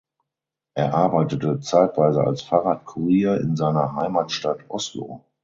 [0.73, 5.23] Er arbeitete zeitweise als Fahrradkurier in seiner Heimatstadt Oslo.